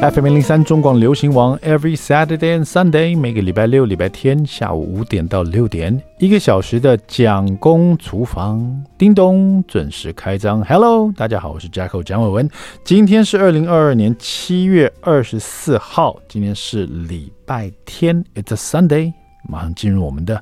[0.00, 10.64] FM 零零三中广流行王，Every Saturday and Sunday，每个礼拜六、礼拜天下午五点到六点，一个小时的蒋公厨房，叮咚准时开张。
[10.64, 12.48] Hello，大家好，我是 Jacko 蒋伟文。
[12.84, 19.12] 今天是二零二二年七月二十四号，今天是礼拜天，It's a Sunday。
[19.48, 20.40] 马上进入我们的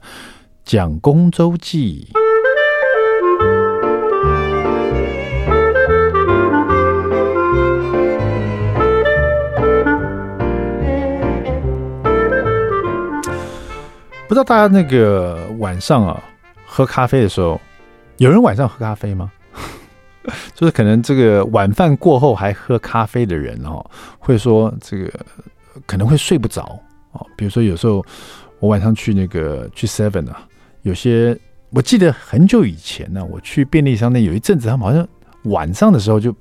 [0.67, 2.09] 蒋公周记。
[14.29, 16.23] 不知道大家那个晚上啊，
[16.67, 17.61] 喝咖啡的时候，
[18.17, 19.31] 有人晚上喝咖啡吗？
[20.53, 23.85] 就是可能这个晚饭过后还喝咖啡的人哦，
[24.19, 25.13] 会说这个
[25.87, 26.79] 可能会睡不着
[27.13, 27.25] 哦。
[27.37, 28.05] 比如说有时候
[28.59, 30.43] 我晚上去那个去 Seven 啊，
[30.83, 31.39] 有些
[31.71, 35.07] 我记得很久以前呢，我去便利商店有一阵子，他们好像
[35.45, 36.33] 晚上的时候就，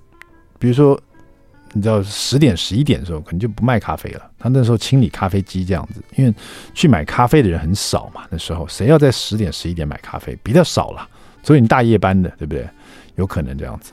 [0.57, 0.99] 比如说。
[1.77, 4.21] 你知道十点十一点的时候，可能就不卖咖啡了。
[4.39, 6.33] 他那时候清理咖啡机这样子，因为
[6.73, 8.21] 去买咖啡的人很少嘛。
[8.29, 11.05] 那时候谁要在十点十一点买咖啡，比较少了。
[11.43, 12.65] 所以你大夜班的，对不对？
[13.17, 13.91] 有可能这样子。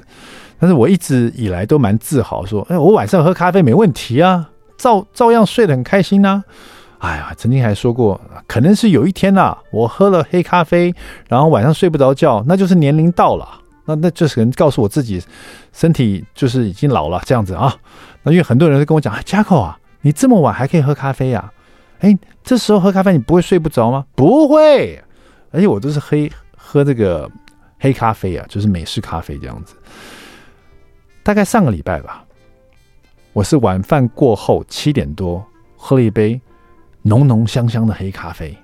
[0.61, 6.45] 但是我一直以来都蛮自豪，说：“哎，我晚上喝咖啡没问题啊，照照样睡得很开心呐。”
[6.99, 10.95] 哎呀，曾经还说过，可能是有一天呐、啊，我喝了黑咖啡，
[11.29, 13.62] 然后晚上睡不着觉，那就是年龄到了。
[13.85, 15.23] 那那就是可能告诉我自己，
[15.73, 17.77] 身体就是已经老了这样子啊。
[18.23, 21.53] 那因为很多人都跟我讲，哎，Jacko 啊，你这么晚还可以喝咖啡呀？
[22.01, 24.05] 哎，这时候喝咖啡你不会睡不着吗？
[24.15, 25.03] 不会，
[25.51, 27.31] 而且我都是黑喝这个
[27.79, 29.75] 黑咖啡啊，就是美式咖啡这样子。
[31.23, 32.25] 大概上个礼拜吧，
[33.33, 35.45] 我是晚饭过后七点多
[35.77, 36.41] 喝了一杯
[37.03, 38.57] 浓浓香香的黑咖啡，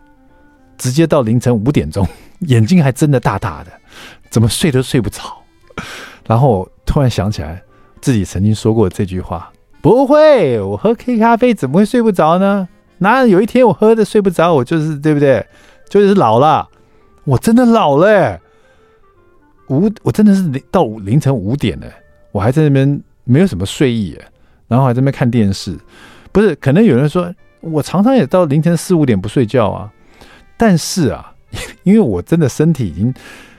[0.77, 2.05] 直接到凌晨五点钟，
[2.41, 3.70] 眼睛还睁得大大的。
[4.30, 5.22] 怎么睡都睡不着，
[6.26, 7.62] 然后突然想起来
[8.00, 12.68] 自己曾经说过这句话：不会，我喝黑咖啡怎么会睡不着呢？
[12.98, 14.52] 哪有一天我喝的睡不着？
[14.52, 15.44] 我就是对不对？
[15.88, 16.68] 就是老了，
[17.24, 18.38] 我真的老了。
[19.68, 21.86] 五，我真的是到凌晨五点呢，
[22.33, 24.18] 我还在那边没有什么睡意，
[24.67, 25.78] 然后还在那边看电视。
[26.33, 29.90] 不是，可能有人说我常常也到凌晨四五点不睡觉啊，
[30.56, 31.33] 但是啊，
[31.84, 33.14] 因为我真的身体已经。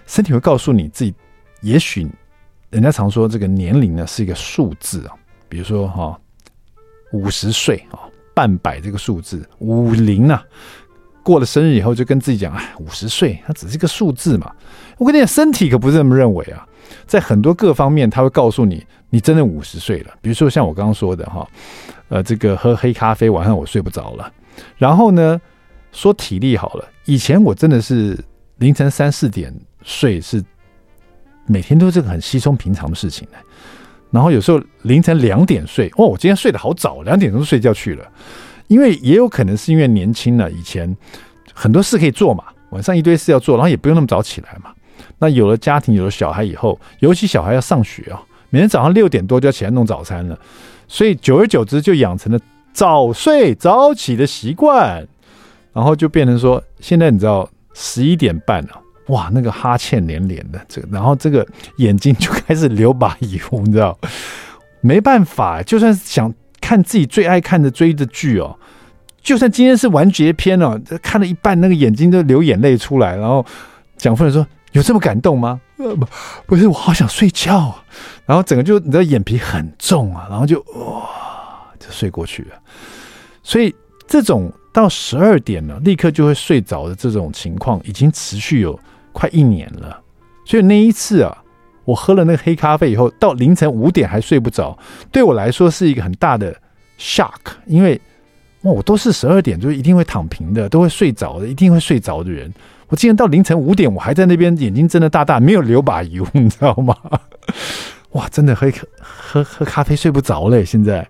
[0.09, 1.13] 身体会告诉你自己，
[1.61, 2.09] 也许
[2.71, 5.13] 人家常说这个年龄呢是一个数字啊，
[5.47, 6.19] 比如说哈
[7.13, 10.43] 五十岁啊，半百这个数字，五零啊，
[11.21, 14.51] 过了生日以后就跟自己讲，哎，五十岁它只是一个数字嘛。
[14.97, 16.67] 我跟你讲，身体可不是这么认为啊，
[17.05, 20.13] 在很多各方面，他会告诉你，你真的五十岁了。
[20.21, 21.47] 比如说像我刚刚说的哈，
[22.07, 24.33] 呃，这个喝黑咖啡晚上我睡不着了，
[24.75, 25.39] 然后呢
[25.91, 28.17] 说体力好了，以前我真的是
[28.57, 29.53] 凌晨三四点。
[29.89, 30.43] 睡是
[31.47, 33.37] 每天都是个很稀松平常的事情呢，
[34.11, 38.07] 然后有时候凌晨两点睡，哦，我今天睡得好早，两点钟睡觉去了。
[38.67, 40.95] 因为也有可能是因为年轻了，以前
[41.55, 44.71] 很多事可以做嘛，晚上一堆事要做，然后也不用那么早起来嘛。
[45.17, 48.21] 那有了家庭，有了小孩以后，尤其小孩要上学啊，
[48.51, 50.37] 每天早上六点多就要起来弄早餐了，
[50.87, 52.39] 所以久而久之就养成了
[52.71, 55.07] 早睡早起的习惯，
[55.73, 58.79] 然后就变成说，现在你知道十一点半了。
[59.09, 61.45] 哇，那个哈欠连连的，这，然后这个
[61.77, 63.97] 眼睛就开始流把油，你知道？
[64.81, 68.57] 没办法，就算是想看自己最爱看的追的剧哦，
[69.21, 73.15] 就算今天是完结篇哦，看了一半，那个眼睛都流眼泪出来。
[73.17, 73.45] 然后
[73.97, 76.07] 蒋夫人说：“有这么感动吗？”呃，不，
[76.45, 77.83] 不是，我好想睡觉啊。
[78.25, 81.09] 然后整个就你知道，眼皮很重啊，然后就哇，
[81.79, 82.49] 就睡过去了。
[83.43, 83.73] 所以
[84.07, 88.79] 这种到十二点了，立刻就会睡着的这种情况，已经持续有。
[89.19, 89.99] 快一年了，
[90.45, 91.43] 所以那一次啊，
[91.83, 94.77] 我喝了那个黑咖啡以后，到凌晨五点还睡不着，
[95.11, 96.55] 对我来说是一个很大的
[96.97, 97.33] shock，
[97.65, 97.99] 因为
[98.61, 102.49] 哇，我都是十二点就一定会躺平的，都会睡着的，一定会睡着的人，
[102.87, 106.95] 我竟然到凌晨五点我还在那边眼睛睁得大大，没有流把油，你知道吗？
[108.11, 108.71] 哇，真的喝
[109.01, 111.05] 喝喝咖啡睡不着嘞，现在，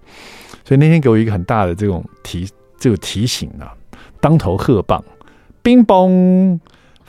[0.66, 2.50] 所以那天给我一个很大的这种提
[2.80, 3.72] 这个提醒啊，
[4.20, 5.04] 当头喝棒，
[5.62, 6.60] 冰崩。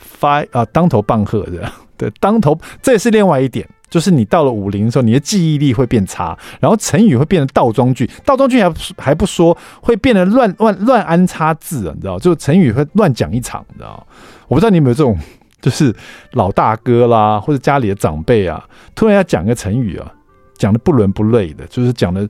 [0.01, 14.07] 发啊，当头棒喝的， 对，当头，这也是另外一点，就是你到了五零的时候，你的记忆力会变差，然后成语会变成倒装句，倒装句还还不说，会变得乱乱乱安插字啊，你知道，就成语会乱讲一场，你知道，
[14.49, 15.19] 我不知道你有没有这种，
[15.61, 15.95] 就是
[16.33, 18.65] 老大哥啦，或者家里的长辈啊，
[18.95, 20.11] 突然要讲个成语啊，
[20.57, 22.29] 讲的不伦不类的，就是讲的。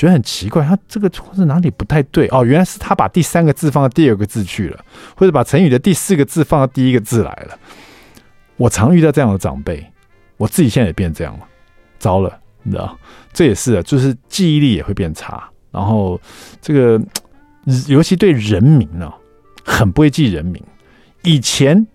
[0.00, 2.42] 觉得很奇怪，他这个或是哪里不太对哦？
[2.42, 4.82] 原来是他把第三个字放到第二个字去了，
[5.14, 7.58] 或者把成语的第四个字放到第一个字来了。
[8.56, 9.86] 我常遇到这样的长辈，
[10.38, 11.46] 我自己现在也变这样了，
[11.98, 12.98] 糟了，你知道？
[13.34, 16.18] 这也是啊，就是记忆力也会变差然后
[16.62, 16.98] 这个
[17.86, 19.12] 尤其对人名呢，
[19.62, 20.64] 很不会记人名。
[21.24, 21.86] 以前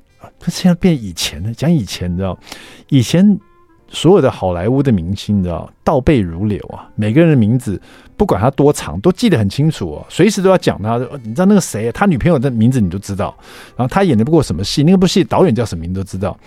[0.46, 2.38] 现在变以前了，讲以前你知道，
[2.90, 3.40] 以前。
[3.88, 7.80] 所有的好莱坞的明星，你知道倒背如流啊，每个人的名字
[8.18, 10.98] 不管他多长，都记得很清楚哦，随时都要讲他。
[11.24, 13.36] 你知道那个谁，他女朋友的名字你都知道，
[13.76, 16.38] 然后他演的不过什么戏，那个部戏导演叫什么名都知道。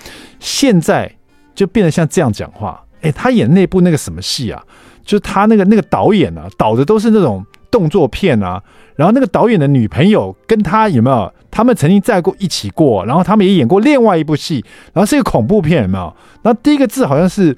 [0.40, 1.10] 现在
[1.54, 4.62] 就变得像这样讲话，哎，他演那部那个什么戏啊？
[5.04, 8.62] 就是他那个那个导演啊，导的都是那种动作片啊。
[8.96, 11.32] 然后那个导演的女朋友跟他有没有？
[11.50, 14.62] 他们曾经在过一起过，然后他们也演过另外一部戏，
[14.92, 16.14] 然后是一个恐怖片，有没有？
[16.42, 17.56] 然后第一个字好像是，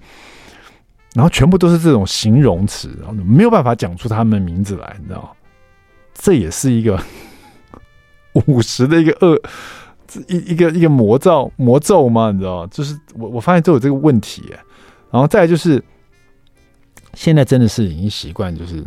[1.12, 5.36] 然后全部都是这种形容词，然后没有办法讲出他们的名字来，你知道？
[6.14, 7.02] 这也是一个
[8.46, 9.42] 五十的一个恶
[10.28, 12.30] 一一个一个魔咒魔咒吗？
[12.30, 12.64] 你知道？
[12.68, 14.44] 就是我我发现都有这个问题，
[15.10, 15.82] 然后再就是
[17.14, 18.84] 现在真的是已经习惯，就是。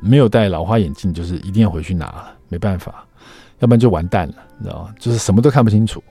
[0.00, 3.04] 没有戴老花眼镜，就是一定要回去拿了，没办法，
[3.60, 4.94] 要不然就完蛋了，你知道吗？
[4.98, 6.02] 就是什么都看不清楚，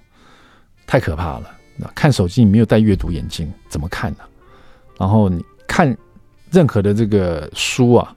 [0.88, 1.52] 太可怕了。
[1.94, 4.20] 看手机你没有戴阅读眼镜怎么看呢？
[4.98, 5.94] 然后你看
[6.50, 8.16] 任何的这个书啊，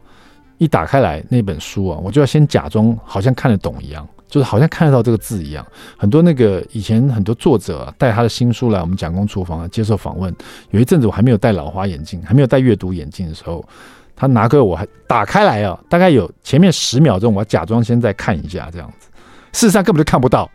[0.58, 5.66] 一打开来那本书啊，我就要先假装好像看得懂一样，就是好像看得到这个字一样。
[5.96, 10.32] 很多那个以前很多作者啊，带他的新书来我们蒋公厨房啊接受访问，
[10.70, 13.68] 有一阵子我还没有戴老花眼镜，还没有戴阅读眼镜的时候。
[14.20, 19.08] 他拿给我，还打开来啊，大概有前面十秒钟，我要假装先再看一下这样子。
[19.52, 20.50] 事实上根本就看不到，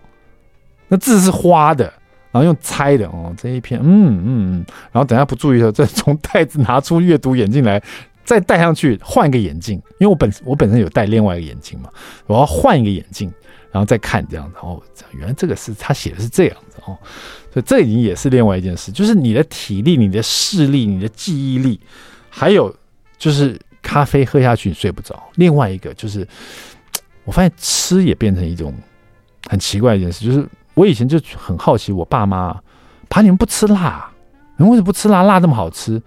[0.90, 1.86] 那字是花的，
[2.30, 7.82] 然后用猜的哦，这一篇，嗯嗯嗯，然后等下不注意的时候，再从袋子拿出阅读眼镜来，
[8.26, 11.90] 再戴上去，换一个眼镜，因为我本我本身有戴另外一个眼镜嘛，
[12.28, 13.32] 我要换一个眼镜，
[13.72, 14.58] 然后再看这样子。
[14.62, 14.82] 哦，
[15.14, 16.98] 原来这个是他写的是这样子哦，
[17.54, 21.80] 所以这已经也是另外一件事，就是你的体力、你的视力、你的记忆力，
[22.30, 22.76] 还有。
[23.24, 25.24] 就是咖啡喝下去你睡不着。
[25.36, 26.28] 另外一个就是，
[27.24, 28.74] 我发现吃也变成一种
[29.50, 30.26] 很奇怪一件事。
[30.26, 32.54] 就是我以前就很好奇，我爸妈，
[33.08, 34.12] 爸你们不吃辣，
[34.58, 35.24] 你们为什么不吃辣？
[35.24, 36.02] 辣这么好吃，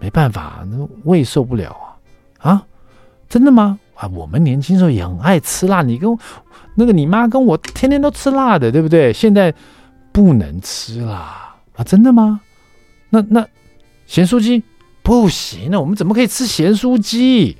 [0.00, 1.70] 没办法，那胃受不了
[2.40, 2.50] 啊！
[2.50, 2.66] 啊，
[3.28, 3.78] 真的吗？
[3.94, 5.82] 啊，我们年轻时候也很爱吃辣。
[5.82, 6.18] 你跟
[6.74, 9.12] 那个你妈跟我天天都吃辣的，对不对？
[9.12, 9.54] 现在
[10.10, 11.84] 不能吃辣啊？
[11.84, 12.40] 真的吗？
[13.10, 13.46] 那那
[14.08, 14.64] 咸酥鸡。
[15.06, 17.56] 不行，那我们怎么可以吃咸酥鸡？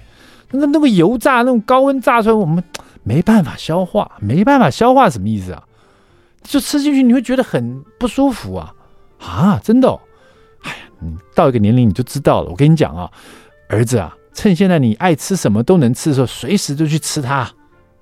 [0.50, 2.60] 那个那个油炸，那种高温炸出来，我们
[3.04, 5.62] 没办法消化，没办法消化，什么意思啊？
[6.42, 8.74] 就吃进去你会觉得很不舒服啊
[9.20, 9.60] 啊！
[9.62, 9.96] 真的，
[10.62, 12.50] 哎呀，你到一个年龄你就知道了。
[12.50, 13.08] 我跟你讲啊，
[13.68, 17.48] 儿子啊，趁现在你爱吃什么都能吃的时候，随时就去吃它。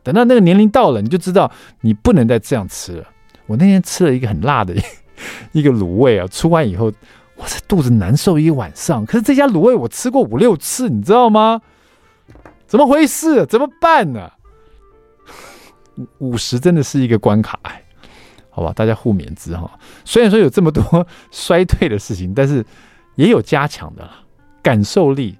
[0.02, 1.52] 等到那个年龄到了，你就知道
[1.82, 3.04] 你不能再这样吃了。
[3.44, 4.74] 我那天吃了一个很辣的
[5.52, 6.90] 一个卤味啊，出完以后。
[7.36, 11.60] 我这肚子难受一晚上，可是这家卤味我吃过五六次，你知道吗？
[12.66, 13.44] 怎么回事？
[13.46, 14.30] 怎么办呢？
[16.18, 17.84] 五十真的是一个关卡，哎，
[18.50, 19.78] 好吧，大家互勉之哈。
[20.04, 22.64] 虽然说有这么多衰退的事情，但是
[23.16, 24.08] 也有加强的，
[24.62, 25.38] 感受力、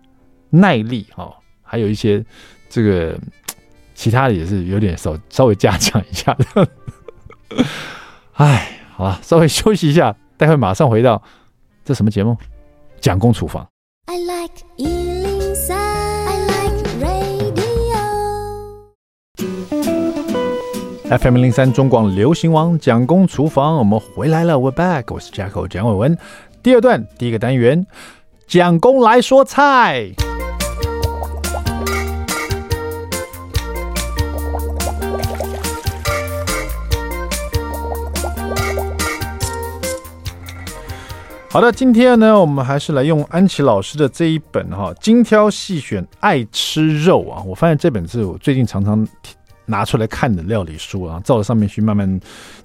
[0.51, 1.33] 耐力哈，
[1.63, 2.25] 还有一些
[2.69, 3.19] 这个
[3.95, 6.69] 其他的也是有点稍稍微加强一下的。
[8.35, 11.23] 哎，好吧，稍微休息一下，待会马上回到。
[11.85, 12.35] 这什么节目？
[12.99, 13.67] 蒋公厨房。
[14.07, 17.99] I like 103, I like radio.
[21.19, 25.13] FM 零三中广流行王蒋公厨房，我们回来了，We're back。
[25.13, 26.17] 我是 Jacko 蒋伟文。
[26.63, 27.87] 第二段第一个单元，
[28.47, 30.11] 蒋公来说菜。
[41.55, 47.41] 好的，今天呢，我们还是来用安琪老师的这一本哈，精挑细选爱吃肉啊。
[47.47, 49.07] 我发现这本是我最近常常
[49.67, 52.21] 拿出来看的料理书啊，照着上面去慢慢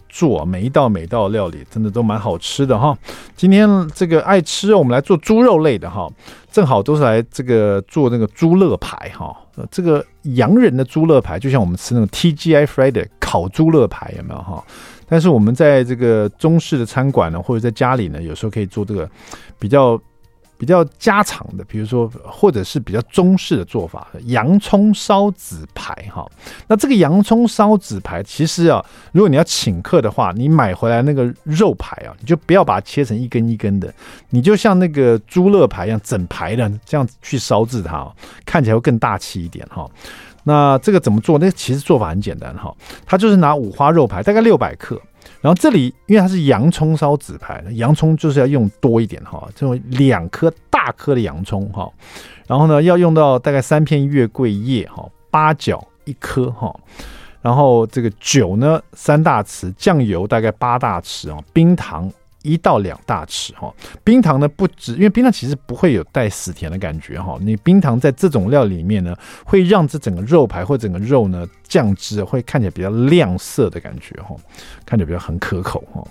[0.10, 2.98] 做，每一道每一道料理真的都蛮好吃的哈。
[3.36, 6.10] 今天这个爱吃肉，我们来做猪肉类的哈，
[6.52, 9.38] 正好都是来这个做那个猪肋排哈。
[9.70, 14.64] 这个洋人的猪肋排，就像我们吃那种 TGI Friday 烤猪肋排，有没有哈？
[15.10, 19.10] 但是我们在这个中式的餐馆呢，或者在家里呢，有时候可以做这个
[19.58, 20.00] 比较
[20.58, 26.30] 比较家常的，比如说或者是比较中式的做法，洋葱烧纸排哈。
[26.68, 33.94] 那这个洋葱烧纸排，其实啊，如果你要请客的话，你买回来那个肉排啊，你就不要把它切成一根一根的，
[34.32, 38.06] 你就像那个猪肋排一样整排的这样去烧制它，
[38.46, 39.90] 看起来会更大气一点哈。
[40.44, 41.38] 那这个怎么做？
[41.38, 45.00] 那其实做法很简单哈，它就是拿五花肉排，大概六百克，
[45.42, 51.92] 然后这里因为它是洋葱烧纸排，洋葱就是要用多一点哈，这种两颗大颗的洋葱哈，
[52.48, 56.74] 然后呢要用到大概三片月桂叶哈，八角一颗哈，
[57.42, 62.12] 然后这个酒呢三大匙，酱油大概八大匙啊，冰糖。
[62.42, 67.38] 一到两大匙哈，冰糖呢不止，因为冰糖其实不会有带死甜的感觉哈。
[67.42, 74.36] 你冰糖在这种料里面呢，会让这整个肉排或整个肉呢酱汁会看起来比较亮色的感觉哈，
[74.86, 76.02] 看起来比较很可口哈。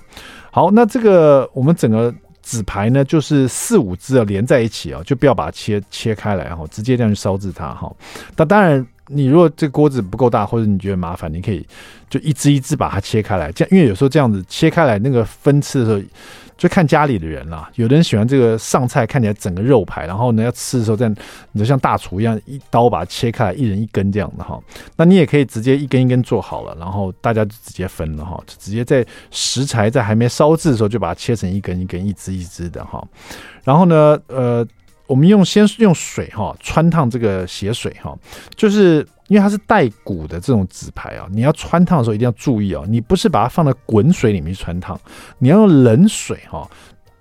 [0.51, 7.91] 好，那这个我们整个纸排呢，就是四五只啊连在一起啊，就不要把它切切开来哈，直接这样去烧制它哈。
[8.37, 8.87] 那当然。
[9.09, 11.67] 你如果这锅子不够大，或者你觉得麻烦，你可以
[12.09, 13.51] 就一只一只把它切开来。
[13.53, 16.01] 这样，因为有时候这样子切开来，那个分吃的时候，
[16.57, 17.71] 就看家里的人啦。
[17.77, 21.17] 有的人喜欢这个上菜看起来整个肉排，然后呢要吃的时候，这样
[21.53, 24.61] 你就像大厨一样，一刀把它切开来，一人一根这样的哈。
[24.97, 33.03] 那你也可以直接一根一根做好了，然后大家就直接分了哈，就直接在食材在还没烧制的时候就把它切成一根一根、一只一只的哈。
[33.65, 34.67] 然后呢，呃。
[35.09, 38.17] 我们用先用水哈穿烫这个血水哈，
[38.55, 45.01] 就是因为它是带骨的这种纸牌啊，你要穿烫的时候一定要注意哦，你不是把它放在滚水里面去穿烫，
[45.39, 46.69] 你要用冷水哈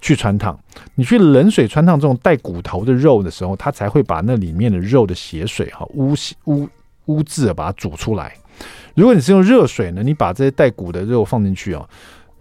[0.01, 0.60] 去穿烫。
[0.96, 6.13] 你去冷水穿烫这种带骨头的肉的时候，它才会把那里面的肉的血水哈污
[6.46, 6.67] 污
[7.06, 8.36] 污渍把它煮出来。
[8.96, 11.88] 如果你是用热水呢，你把这些带骨的肉放进去哦。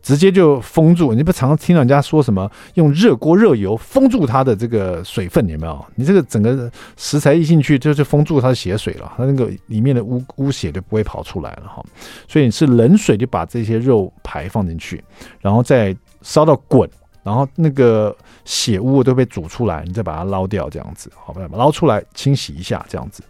[0.06, 5.84] 直接就封住，你不常听到人家说什么用热锅热油封住它的这个水分，有没有？
[5.96, 11.84] 你这个整个食材一进去，就就封住它的血水了，它那个里面的污污血就不会跑出来了哈。
[12.28, 15.02] 所以你是冷水就把这些肉排放进去，
[15.40, 16.88] 然后再烧到滚，
[17.24, 23.24] 然后那个血污都被煮出来，你再把它捞掉，这样子，好，不捞出来清洗一下，这样子。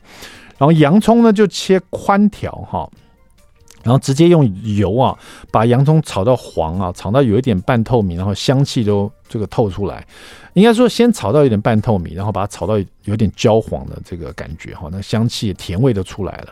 [0.59, 2.87] 然后洋葱呢就切宽条哈。
[3.87, 4.45] 然后直接用
[4.77, 5.17] 油啊，
[5.53, 10.05] 把洋葱炒到黄啊，炒到有一点半透明，然后香气都这个透出来。
[10.55, 12.75] 应该说先炒到有点半透明，然后把它炒到
[13.05, 16.49] 有点焦黄的这个感觉哈，那香气甜味都出来了。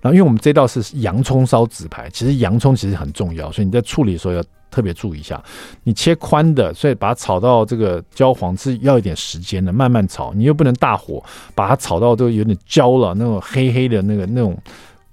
[0.00, 5.42] 然后因为我们这道是洋葱烧纸排，其实洋葱其实很重要，所以你在处理的时候要特别注意一下。
[5.82, 10.32] 你切宽的，所以把它炒到这个焦黄是要一点时间的，慢慢炒。
[10.32, 11.20] 你又不能大火
[11.56, 14.56] 把它炒到都有点焦了，那种黑黑的那个那种。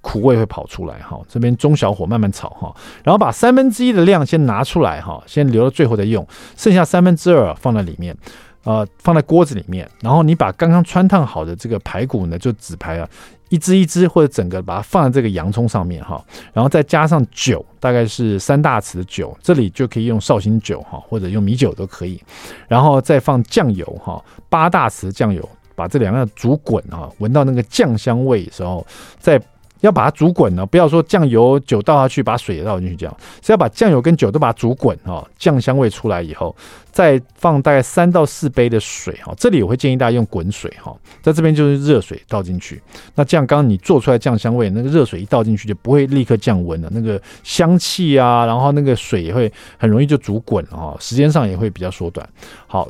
[0.06, 2.72] 苦味会跑出来哈，这边中小火慢慢炒哈，
[3.02, 6.24] 然后把三分之一的量先拿出来哈，先留到最后再用，
[6.56, 8.16] 剩下三分之二放在里面，
[8.62, 13.08] 呃，放在锅子里面，然后你把刚刚汆烫好的这个排骨呢，就纸排啊，
[13.48, 22.22] 一只一只或者整个把它放在这个洋葱上面哈，然后再加上酒，大概是三大匙的酒，这里就可以用绍兴酒哈，或者用米酒都可以，
[22.68, 28.86] 然后再放酱油哈，八大匙酱油，把这两个煮滚哈，闻到那个酱香味的时候
[29.18, 29.42] 再。
[29.80, 36.54] 要把它煮滚呢，不要说酱油酒倒下去，把水也倒进去，这样是要把酱油跟酒都把它煮滚哈，酱香味出来以后，
[36.90, 39.34] 再放大概三到四杯的水哈。
[39.36, 42.82] 这里我会建议大家用滚水哈，在这边就是热水倒进去。
[43.14, 52.28] 那这样刚刚你做出来酱香味，那个热水一倒进去就不会立刻降温了，那个香气啊，然后那个水也会很容易就煮滚哈，时间上也会比较缩短。
[52.66, 52.88] 好，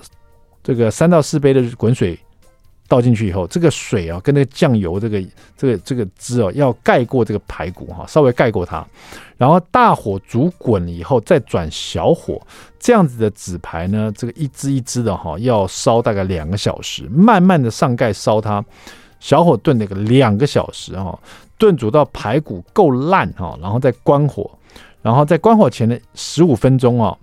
[0.63, 2.19] 这个三到四杯的滚水。
[2.89, 5.21] 倒进去以后，这个水啊，跟那个酱油这个
[5.57, 8.87] 这个这个汁哦，要盖过这个排骨哈，稍微盖过它，
[9.37, 12.41] 然后大火煮滚了以后，再转小火，
[12.79, 18.65] 这样子的纸排呢，这个一只一只的哈，要烧大概两个小时，慢慢的上盖烧它，
[19.19, 21.19] 小火炖那个两个小时哈，
[21.59, 24.49] 炖煮到排骨够烂哈，然后再关火，
[25.03, 27.17] 然后在关火前的十五分钟啊，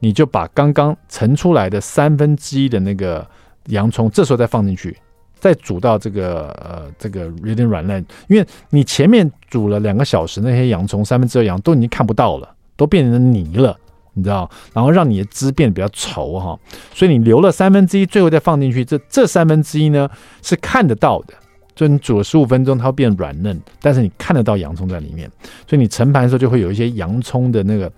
[0.00, 3.24] 你就把刚刚盛出来的三分之一的那个。
[3.68, 4.96] 洋葱这时候再放进去，
[5.38, 13.76] 再煮到这个呃这个有点软烂，因为你前面煮了两个小时，那些洋葱三分之二洋都已经看不到了，都变成泥了，
[14.14, 14.50] 你知道？
[14.72, 16.58] 然后让你的汁变得比较稠哈，
[16.94, 20.08] 所以你留了三分之一，最后再放进去，这这三分之一呢
[20.42, 21.34] 是看得到的，
[21.74, 25.30] 就你煮了十五分钟，它会变软嫩，但是你看得到洋葱在里面，
[25.68, 27.90] 所以你盛盘的时候就会有一些洋葱的那个。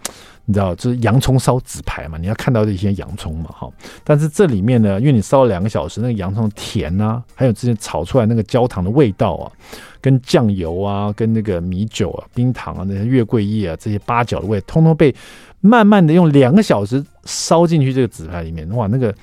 [0.50, 2.16] 你知道，就是洋葱烧纸牌嘛？
[2.16, 3.70] 你要看到这些洋葱嘛，哈。
[4.02, 9.52] 但是这里面呢，因为你烧了两个小时，那个洋葱甜、啊，还有之前炒出来那个焦糖的味道啊，
[10.00, 15.14] 跟酱油啊，跟那个米酒啊、冰糖啊、那些月桂叶啊、这些八角的味，通通被
[15.60, 19.14] 慢慢的用两个小时烧进去这个纸牌里面，哇，那个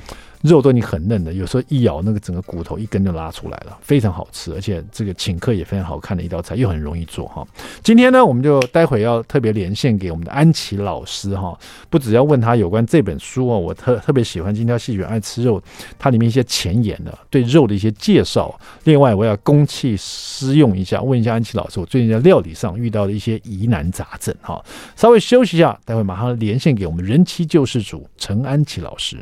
[0.46, 7.46] 肉都已经很嫩的，有时候一咬那个整个骨头一根就拉出来了，非常好吃，而且这个请客也非常好看的一道菜，又很容易做哈。
[7.84, 11.58] 今天呢，我们就待会要特别连线给我们的安琪老师哈，
[11.90, 15.62] 不只要问他有关这本书哦，我特特别喜欢精挑细选爱吃肉，
[16.00, 18.58] 它里面一些前沿的对肉的一些介绍。
[18.84, 24.64] 另外，我要公器私用一下，问一下安琪老师，我最近在料理上遇到的一些疑难杂症哈。
[24.96, 29.18] 稍微休息一下，待会马上连线给我们人妻救世主陈安琪老师。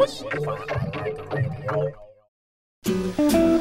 [0.00, 0.06] 我
[0.38, 1.12] 欢 I
[2.86, 3.59] Like。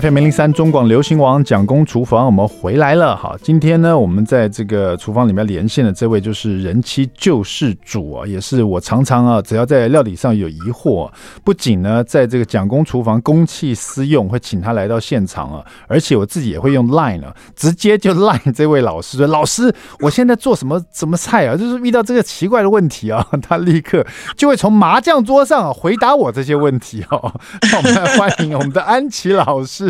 [0.00, 3.14] FM 零零三中广流行网蒋公厨房，我们回来了。
[3.14, 11.08] 好，今天呢，我们在这个厨房里面连线的这位就是人妻救世主啊，也是我常常啊，只要在料理上有疑惑，
[11.44, 21.54] 不仅呢，在这个蒋公厨房公器私用，会请他来到现场啊，而且我自己也会用 Line 啊，直接就 Line 这位老师说：“老师，我现在做什么什么菜啊？
[21.56, 23.24] 就是遇到这个奇怪的问题啊。
[23.40, 24.04] ”他立刻
[24.36, 27.32] 就会从麻将桌上回答我这些问题哦。
[27.70, 29.83] 那我们来欢迎我们的安琪老师。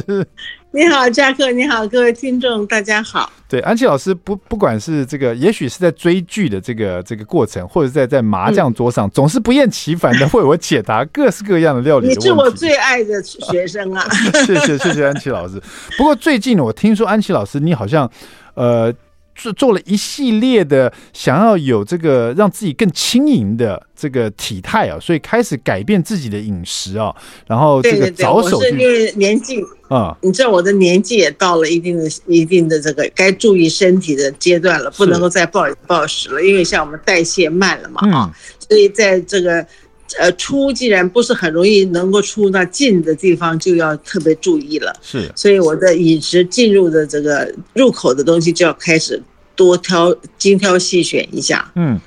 [0.71, 3.31] 你好，扎克，你好，各位听众，大家好。
[3.49, 12.15] 对，安琪老师不不管是这个，也许是在追剧的这个这个过程，或者在在麻将桌上，嗯、总是不厌其烦的为我解答各式各样的料理的。
[12.15, 14.09] 你是我最爱的学生啊！
[14.47, 15.63] 谢谢谢谢安琪老师。
[15.97, 18.11] 不过最近我听说安琪老师，你好像
[18.55, 18.93] 呃。
[19.35, 27.15] 做做了一系列的，想要有这个让自己更轻盈的这个体态啊，所以开始改变自己的饮食啊，
[27.47, 28.71] 然后这个着手去。
[28.71, 38.35] 对对对，我是因为年纪啊，你知道我的年纪也到了一定的、一定的这个该注意身体的阶段了，不能够再暴饮暴食了，因为像我们代谢慢了嘛啊，
[38.69, 39.67] 所以在这个。
[40.19, 44.95] 呃，出既然不是很容易能够出，那进的地方就要特别注意了。
[45.03, 49.21] 是，所以我的饮食进入的这个入口的东西就要开始
[49.57, 51.71] 多挑、精挑细选一下。
[51.75, 51.99] 嗯。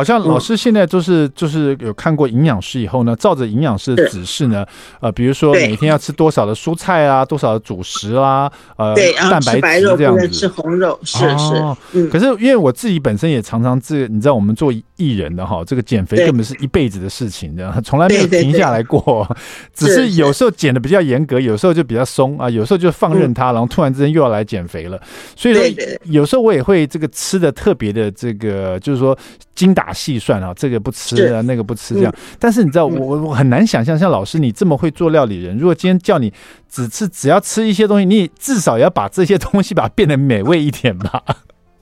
[0.00, 4.64] 好像老师现在就是就是有看过营养师以后呢，照着营养师的指示呢，
[4.98, 8.94] 呃，比如说每天要吃多少的蔬菜啊，多少的主食啊，呃，
[9.30, 11.54] 蛋白质这样子，吃红肉，是是。
[11.92, 12.08] 嗯。
[12.08, 19.28] 可是因为我自己本身也常常这，你知道我们做艺人的哈，这个减肥根本是一辈子的事情，这样从来没有停下来过，
[19.74, 24.98] 只是有时候减的比较严格，有时候就比较松啊，有时候就放任它，然后突然之间又要来减肥了，
[25.36, 25.62] 所以说
[26.04, 29.16] 有时候我也会这个吃的特别的这个，就是说
[29.60, 32.14] 精打细算啊，这个不吃啊，那个不吃这样。
[32.38, 36.32] 但是你知道，我我很难想象，像老师你这么会做料理人，如果今天叫你
[36.66, 41.22] 只吃，只要吃一些东西，你至少也要把这些东西把它变得美味一点吧。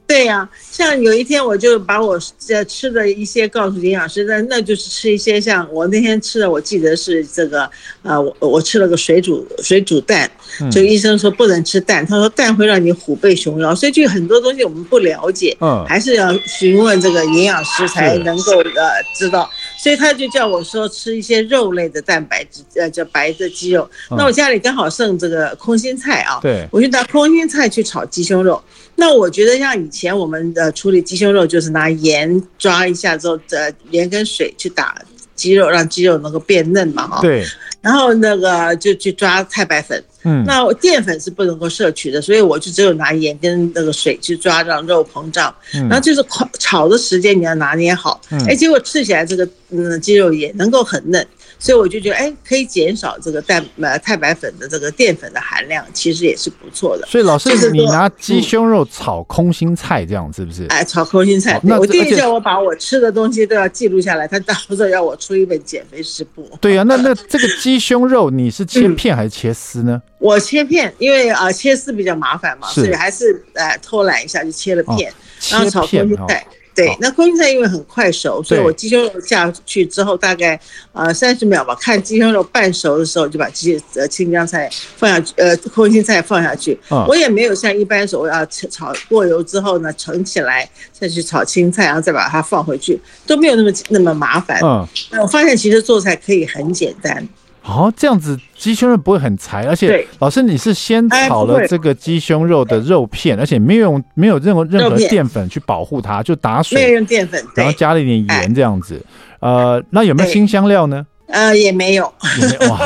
[0.09, 7.71] 对呀、啊，像有一天我就把我在吃的一些告诉营养师，那那就是吃一些像我那天吃的，我记得是这个，
[8.03, 10.29] 呃，我我吃了个水煮水煮蛋，
[10.73, 23.89] 就医生说不能吃蛋，他说蛋会让你虎背熊腰，所以就很多东西我们不了解，嗯，还是要询问这个营养师才能够呃知道，所以他就叫我说吃一些肉类的蛋白质，呃，叫白的鸡肉。
[24.11, 28.63] 那我家里刚好剩这个空心菜啊，对，我就拿空心菜去炒鸡胸肉。
[28.97, 35.01] 那我觉得像以前我们的处理鸡胸肉，就是拿盐抓一下之后，呃，盐跟水去打
[35.39, 37.21] 鸡肉，让鸡肉能够变嫩嘛，哈。
[37.23, 37.47] 对。
[37.81, 45.55] 然后那个就去抓太白粉，嗯，那淀粉是不能够摄取的，所以我就只有拿盐跟那个水去抓，让肉膨胀。
[45.89, 51.25] 然后就是炒炒的时间你要拿捏好，哎，结果吃起来这个嗯鸡肉也能够很嫩。
[51.59, 57.07] 所以我就觉得，哎，可以减少这个蛋呃太白粉的这个淀粉的含量，其实也是不错的。
[57.07, 60.67] 所以老师，你拿鸡胸肉炒空心菜这样是不是？
[60.69, 61.61] 哎，炒空心菜。
[61.65, 66.49] 那我弟弟叫我把我吃的东西都要记录下来，他到时候要我出一本减肥食谱。
[66.61, 70.01] 对呀，那那这个鸡胸肉你是切片还是切丝呢？
[70.19, 75.13] 我切片，因为啊切丝比较麻烦嘛，所以还是呃偷懒一下就切了片，
[75.51, 76.47] 然后炒空心菜。
[76.79, 80.59] 对，那空心菜因为很快熟，所以我鸡胸肉下去之后，大概
[80.93, 86.79] 呃三十秒吧，看鸡胸肉半熟的时候，就把鸡呃青江菜放下去，呃空心菜放下去。
[87.09, 94.61] 我也没有像一般所谓要炒过油之后呢盛起来再去炒青菜，然后再把它放回去，都没有那么那么麻烦。
[94.63, 97.29] 嗯，那我发现其实做菜可以很简单。
[97.69, 109.01] 哦，这样子鸡胸肉不会很柴，而且老师你是先炒了这个鸡胸肉的肉片，而且没有用没有任何任何淀粉去保护它，就打水，没有用淀粉，然后加了一点盐这样子。
[109.41, 111.07] 呃，那有没有新香料呢？
[111.29, 112.11] 呃，也没有。
[112.41, 112.73] 也没有。
[112.73, 112.81] 哇，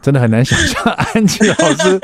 [0.00, 2.00] 真的很难想象，安琪老师。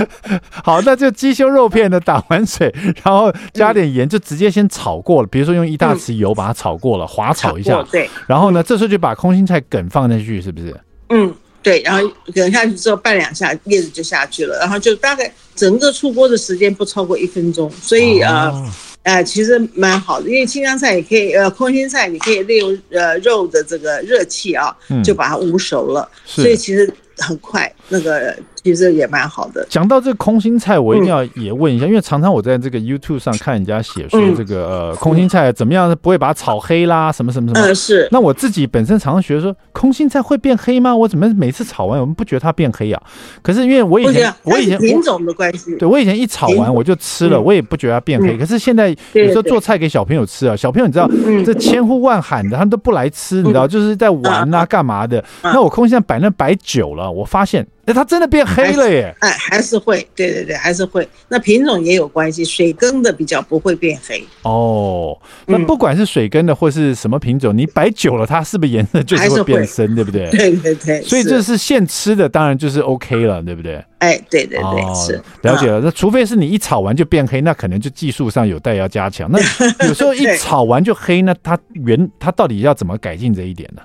[0.64, 5.28] 好，那就鸡胸肉片呢，打完水，然后加点盐，就直接先炒过了。
[5.30, 7.82] 比如说用一大匙油把它炒过了，滑炒一下。
[7.92, 8.08] 对。
[8.26, 10.74] 然后呢，这时候就把空心菜梗放进去，是不是？
[11.10, 11.34] 嗯。
[11.62, 18.70] 对，然后等下去之后拌两下，叶子就下去了，然后就大概整个出锅的时间不超过一分钟，所以啊、哦
[19.02, 28.36] 呃，呃，其实蛮好的，因为青江菜也可以，呃，空心菜你可以利用呃肉的这个热气啊，就把它捂熟了，嗯、所以其实很快那个。
[28.62, 29.66] 其实也蛮好的。
[29.68, 37.66] 讲到这个空心菜，我一定要也问一下，嗯、因为常常我在这个 YouTube 上看人家写说这个、嗯、呃空心菜怎么样不会把它炒黑啦，什么什么什么。
[37.66, 38.08] 嗯，是。
[38.10, 40.94] 那我自己本身常常学说空心菜会变黑吗？
[40.94, 43.02] 我怎么每次炒完我们不觉得它变黑啊？
[43.42, 48.36] 可是因为我以前我以前品种的关系，对我以前一炒完我就吃了，我也不觉得它变黑。
[48.36, 51.08] 嗯、可是现在有时候做菜给小朋友吃啊，小朋友你知道
[51.44, 55.24] 这千呼万喊的，他们都不来吃，你知道就是在玩啊干嘛的。
[55.42, 57.66] 那我空心菜摆那摆久了，我发现。
[57.92, 59.14] 它真的变黑了耶！
[59.20, 61.08] 哎，还是会，对对对，还是会。
[61.28, 64.24] 那品种也有关系，水耕的比较不会变黑。
[64.42, 70.30] 哦，那不管是水耕的或是什么品种，你摆久了，它是不是颜色就是会变深，对不对？
[70.36, 71.02] 对对对。
[71.02, 73.84] 所以这是现吃的，当然就是 OK 了，对不对？
[73.98, 75.80] 哎，对对对，是了解了。
[75.82, 79.30] 那除非是你一炒完就变黑，那可能就技术上有待要加强。
[79.30, 79.38] 那
[79.86, 83.82] 有时候一 炒完就黑，那它原它到底要怎么改进这一点呢？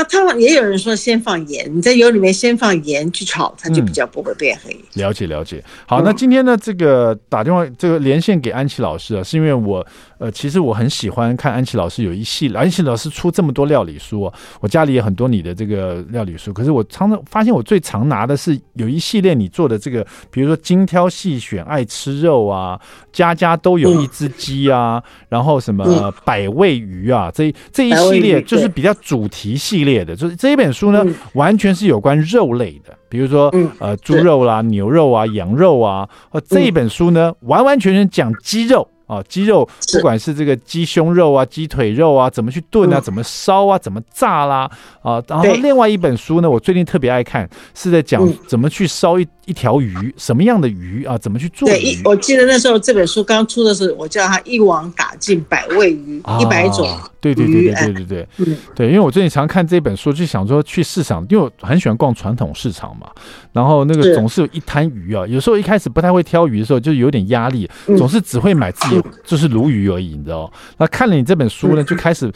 [0.00, 4.72] 那他也有人说先放盐，你在油里面先放盐去炒，它就比较不会变黑。
[4.72, 5.62] 嗯、了解了解。
[5.86, 9.86] 好，那今天呢，这个打电话这个连线给安琪老师啊，是因为我
[10.20, 16.52] 呃，其实我很喜欢看安琪老师有一系列，安琪老师出这么多料理书，哦，我家里也很多你的这个料理书。
[16.52, 22.78] 可是我常常发现，我最常拿的是有一系列你做的这个，比如说精挑细选爱吃肉啊，
[23.10, 29.70] 家家都有一只鸡啊，嗯、然后什么百味鱼啊，这这一系列就是比较主题系。
[29.70, 31.02] 系列的，就是这一本书呢，
[31.34, 36.06] 完全是有关肉类的，比如说呃猪肉啦、牛肉啊、羊肉啊。
[36.32, 38.86] 呃，这一本书呢，完完全全讲鸡肉。
[39.10, 44.70] 啊，鸡肉不管是这个鸡胸肉啊、鸡腿肉啊，怎么去炖啊，怎么烧啊，怎么炸啦
[45.02, 45.20] 啊。
[45.26, 56.88] 然后另外一本书呢，我最近特别爱看，是在讲怎么去烧一一条鱼，什么样的鱼啊，怎么去做对，一，我记得那时候这本书刚出的时候，我叫它一网打尽百味鱼，一百种。
[57.20, 63.08] 对对对对对对对，嗯，对，因为我最近常看这本书，就想说去市场，因为我很喜欢逛传统市场嘛。
[63.52, 70.50] 然后那个总是有一摊鱼啊，有时候一开始不太会挑鱼的时候，就有点压力，总是只会买自己就是鲈鱼而已，你知道？
[70.78, 72.32] 那看了你这本书呢，就开始。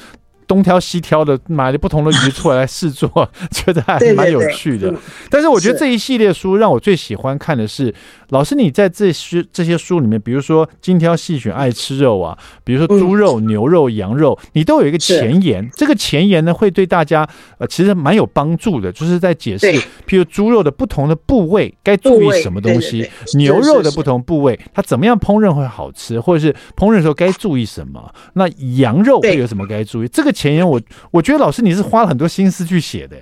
[0.46, 3.08] 东挑西挑的，买了不同的鱼出来试做，
[3.50, 4.92] 觉得还蛮有趣的。
[5.30, 7.94] 但是我觉得这一系列书让我最喜欢看的是，
[8.34, 15.70] 老师你在这些这些书里面，比如说精挑细选爱吃肉啊，比如说猪肉、牛肉、羊肉，你都有一个前言。
[15.74, 19.66] 这个前言呢，会对大家呃其实蛮有帮助的，就是在解释，
[20.06, 28.12] 譬如猪肉的不同的部位该注意什么东西，牛肉的不同部位它怎么样烹饪会好吃，或者是烹饪的时候该注意什么。
[28.34, 28.46] 那
[28.78, 30.08] 羊肉会有什么该注意？
[30.08, 30.34] 这个。
[30.34, 30.80] 前言我
[31.12, 33.16] 我觉得老师你是花了很多心思去写的，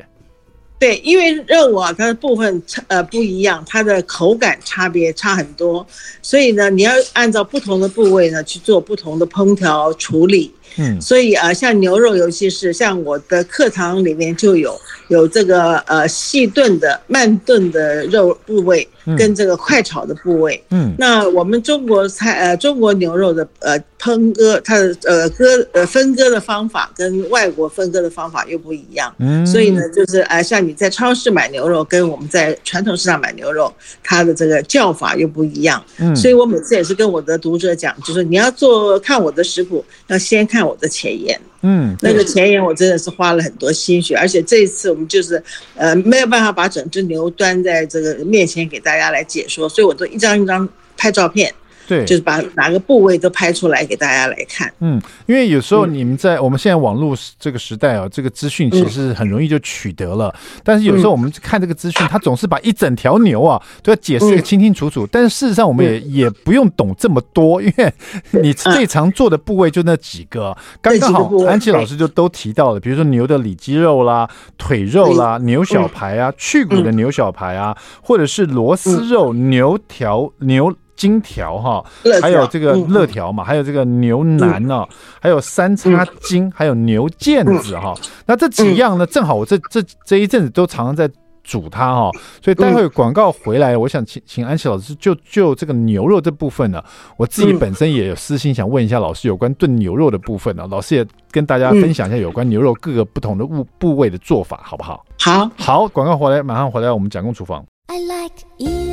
[0.82, 5.86] 对，因为肉啊它的部分呃不一样，它的口感差别差很多，
[6.20, 10.52] 所以呢你要按照不同的部位呢去做不同的烹调处理。
[10.76, 14.74] 嗯，所以啊，像牛肉，尤其是像我的课堂里面就有
[15.08, 20.62] 有这个呃细炖的、慢炖的肉部位，跟这个快炒的部位。
[20.70, 29.14] 嗯，那我们中国菜呃中国牛肉的呃烹割，它的呃割呃分割的方法跟外国分割的方法又不一样。
[29.18, 35.84] 嗯，所以呢，就是呃像你在超市买牛肉，跟我们在传统市场买牛肉，它的这个叫法又不一样。
[35.98, 40.61] 嗯，所以我每次也是跟我的读者讲，就是你要做看我的食谱，要先看。
[40.66, 45.42] 我的前言，嗯，那个前言我真的是花了很多心血，而且这一次我们就是，
[45.74, 51.52] 呃，没有办法把整只牛端在这个面前给大家来解说，所以我都一张一张拍照片。
[51.92, 54.72] 对，就是把哪个部位都拍出来给大家来看。
[54.80, 60.34] 嗯，因为有时候你们在我们现在网络这个时代啊，这个资讯其实很容易就取得了。
[60.64, 65.06] 但是有时候我们看这个资讯，他总是把一整条牛啊都要解释的清清楚楚。
[65.12, 67.92] 但是事实上，我们也也不用懂这么多，因为
[68.30, 70.56] 你最常做的部位就那几个。
[70.80, 80.74] 刚刚好，安琪老师就都提到了，比如说牛的里脊肉啦、腿肉啦、牛小排啊、去骨的牛小排啊，或者是螺丝肉、牛条、牛。
[80.96, 81.84] 金条哈，
[82.20, 84.86] 还有这个肋条嘛，还有这个牛腩呢，
[85.20, 87.94] 还有三叉筋，还有牛腱子哈。
[88.26, 91.10] 那这几样呢，正好我这这这一阵子都常常在
[91.42, 96.80] 煮它哈，所以待会广告回来，我想请请安琪老师就就这个牛肉这部分呢，
[97.16, 105.04] 我自己本身也有私心想问一下老师有关炖牛肉的部分呢，老师也跟大家分享一下有关牛肉各个不同的部部位的做法，好不好？
[105.18, 107.64] 好，好，广告回来马上回来，我们讲工厨房。
[107.88, 108.91] I like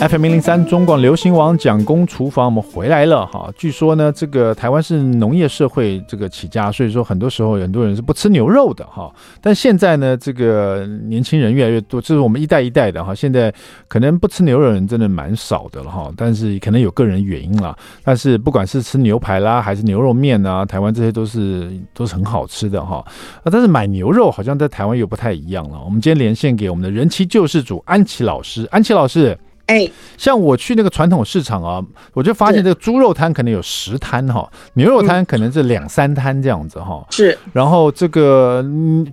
[0.00, 3.52] FM 零零三中广流行网蒋公厨房，我们回来了哈。
[3.54, 9.12] 据说呢，这个台湾是农业社会这个起家，所以说很多时候很多人是不吃牛肉的哈。
[9.42, 13.14] 但现在呢，这个年轻人越来越多，这是我们一代一代的哈。
[13.14, 13.52] 现在
[13.88, 16.10] 可能不吃牛肉的人真的蛮少的了哈。
[16.16, 17.76] 但是可能有个人原因啦。
[18.02, 23.04] 但是不管是吃牛排啦，还是牛肉面啊，台湾这些都是都是很好吃的哈。
[23.42, 25.78] 啊，但是买牛肉好像在台湾又不太一样了。
[25.84, 29.36] 我们今天连线给我们的人妻救世主安琪老师，安琪老师。
[29.70, 31.80] 哎，像我去那个传统市场啊，
[32.12, 37.06] 我就发现这个猪肉摊可能有十摊哈，牛肉摊可能是两三摊这样子哈。
[37.10, 38.64] 是，然后这个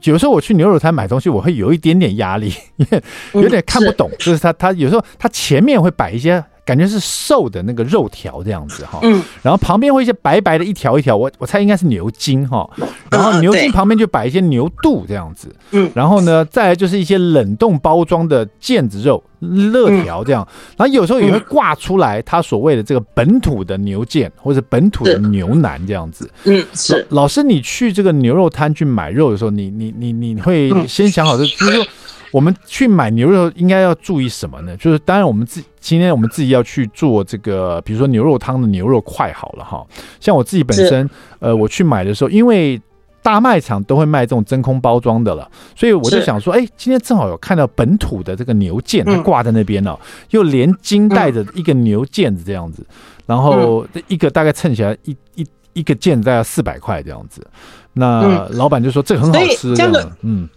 [0.02, 6.44] 有时候我去牛肉摊买东西，我会有一点点压力，因为有点看不懂，就是他他有时候他前面会摆一些。
[6.68, 12.70] 感觉是瘦的那个肉条这样子哈，嗯，然后旁边会一些白白的一条一条，我我猜应该是牛筋哈，
[13.10, 27.08] 然后牛筋旁边就摆一些牛肚这样子，嗯，然后呢，再来就是一些冷冻包装的腱子肉、肋条这样，然后有时候也会挂出来他所谓的这个本土的牛腱或者本土的牛腩这样子，嗯，是。
[27.12, 31.88] 老师，你去这个牛肉摊去买肉的时候，你你你你会先想好，就是说。
[32.32, 34.76] 我们去买牛肉应该要注意什么呢？
[34.78, 39.86] 就是当然，我们自今天我们自己要去做这个，比如说牛肉汤的牛肉块好了哈。
[40.20, 41.10] 像我自己本身，
[41.40, 42.82] 呃，我去买的时候，因为
[43.22, 49.98] 大卖场都会卖这种真空包装的了，所以我就想说，哎，今天正好有看到本土的这个牛腱，它挂在那边了，
[50.32, 52.86] 又连筋带着一个牛腱子这样子，
[53.26, 57.46] 然后一个大概称起来一一一个腱子大概四百块这样子。
[57.94, 60.50] 那老板就说这个很好吃，这样子，嗯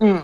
[0.00, 0.22] 嗯。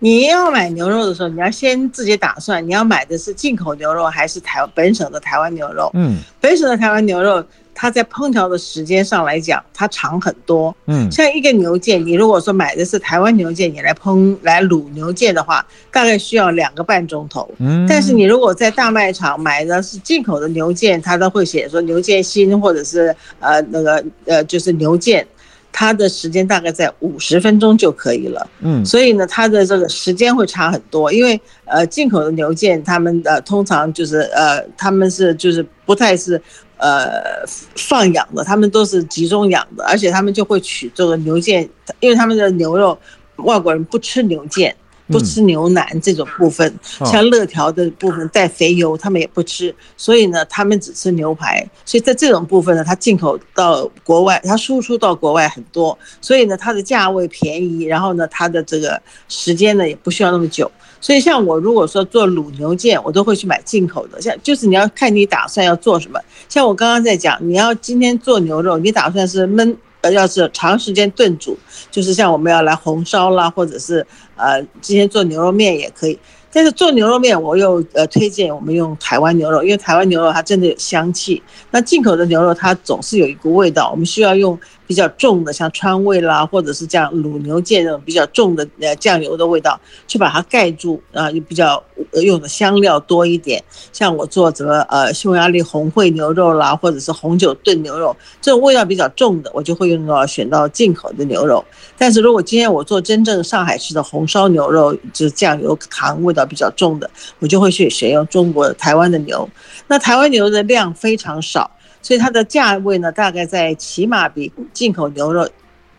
[0.00, 5.90] 你要买牛肉的时候，你要先自己打算，你要买的是进口牛肉还是台本省的台湾牛肉？
[5.94, 10.74] 嗯，本省的台湾牛肉，它在烹调的时间上来讲，它长很多。
[10.86, 17.50] 嗯，像一个牛腱，你如果说买的是台湾牛腱，你来烹来卤牛腱的话，大概需要两个半钟头。
[17.58, 25.24] 嗯，但是你如果在大卖场买的是进口的牛腱，它都会写说牛腱心或者是呃那个呃就是牛腱。
[25.72, 36.40] 它的时间大概在五十分钟就可以了，嗯，所以呢，它的这个时间会差很多，因为呃，进口的牛腱，他们的通常就是呃，他们是就是不太是
[36.78, 41.68] 呃放养的，他们都是集中养的，而且他们就会取这个牛腱，
[42.00, 42.98] 因为他们的牛肉
[43.36, 44.72] 外国人不吃牛腱。
[45.08, 46.72] 不吃牛腩这种部分，
[47.04, 51.66] 像肋条的部分带肥油，他们也不吃，所以呢，他们只吃牛排。
[51.84, 60.70] 所以在这种部分呢，它进口到国外，它输出到国外很多，所以呢，它的价位便宜，然后呢，它的这个时间呢也不需要那么久。
[61.00, 64.20] 所以像我如果说做卤牛腱，我都会去买进口的。
[64.20, 69.74] 像就是你要看你打算要做什么，像我刚刚在讲，你要今天做牛肉，你打算是焖。
[70.00, 71.58] 呃，要是长时间炖煮，
[71.90, 74.06] 就是像我们要来红烧啦，或者是
[74.36, 76.18] 呃，今天做牛肉面也可以。
[76.50, 81.42] 但是做牛肉面，我又呃推荐我们用台湾牛肉，因为台湾牛肉它真的有香气。
[81.70, 84.58] 那进口的牛肉它总是有一股味道，我们需要用
[84.88, 91.80] 比较重的，像川味啦，或者是这样卤牛腱这种比较重的呃酱油的味道，去把它盖住啊，就比较
[92.22, 93.62] 用的香料多一点。
[93.92, 101.62] 像我做什么呃匈牙利红烩牛肉啦，或者是红酒炖牛肉，这种味道比较重的，我就会用到选到进口的牛肉。
[101.98, 109.46] 但是如果今天我做真正上海式的红烧牛肉，就是酱油糖味道比较重的，我就会去选用中国台湾的牛。
[109.86, 111.70] 那台湾牛的量非常少。
[112.02, 115.48] 所以它的价位呢，大概在起码比进口牛肉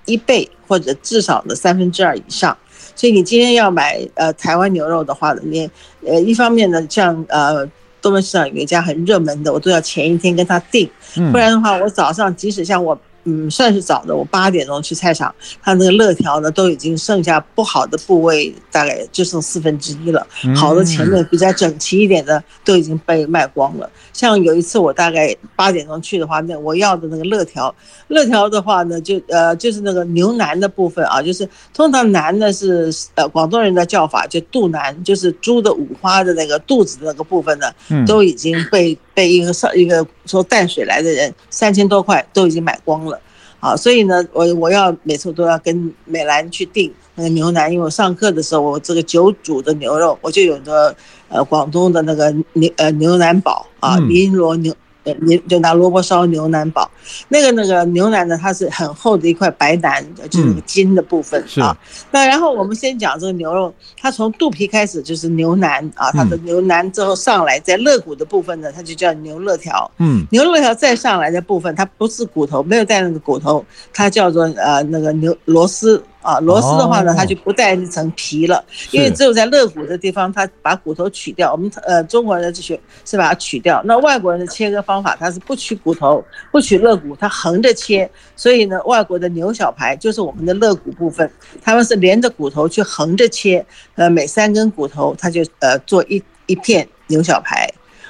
[0.06, 2.58] 一倍或者至少的三分之二以上。
[2.96, 5.70] 所以你今天要买呃台湾牛肉的话呢，你
[6.06, 7.66] 呃一方面呢，像呃
[8.02, 10.90] 东门市场有一家很热门的，我都要前一天跟他订，
[11.32, 13.00] 不然的话我早上即使像我。
[13.30, 14.16] 嗯，算是早的。
[14.16, 20.26] 我八点钟去菜场，他那个肋条呢，都已经剩下不好的部位，大概就剩四分之一了。
[20.56, 23.88] 好的前面比较整齐一点的，都已经被卖光了。
[24.12, 27.74] 像有一次我大概八点钟去的话，那我要的那个肋条，
[28.08, 37.72] 肋条的话呢，就呃就是那个牛腩的部分啊，就是通常腩呢是呃广东人的叫法，就肚腩，就是猪的五花的那个肚子的那个部分呢，
[38.08, 38.98] 都已经被。
[39.12, 43.19] 被一个上一个说淡水来的人三千多块都已经买光了，
[43.60, 50.96] 好，所以呢，我我要每次都要跟美兰去订那个牛腩，因为我上课的时候，我这个酒煮的牛肉，我就有个
[51.28, 54.74] 呃广东的那个牛呃牛腩煲啊，银罗牛。
[55.22, 56.90] 你就拿萝卜烧牛腩煲，
[57.28, 61.78] 那个那个牛腩呢，它是很厚的一块白腩，就是那个筋的部分啊。
[62.12, 69.90] 那然后我们先讲这个牛肉，它从肚皮开始就是牛腩啊，它的牛腩之后上来，在肋骨的部分呢，它就叫牛肋条。
[69.98, 76.40] 嗯，牛肋条再上来的部分，它不是骨头，没有带那个骨头，它叫做呃那个牛螺丝啊。
[76.40, 81.52] 螺丝的话呢，它就不带那层皮了，因为只有在肋骨的地方，它把骨头取掉。
[81.52, 88.10] 我们呃中国人的这些是把它取掉，那外国人的切割方法，它是不取骨头，不取肋骨，它横着切。
[88.36, 91.30] 所以呢，外国的牛小排就是我们的肋骨部分，
[91.62, 97.68] 他们是连着骨头去横着切，呃，每三根骨头它就呃做一一片牛小排。